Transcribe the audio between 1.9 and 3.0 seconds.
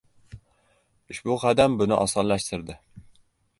osonlashtirdi.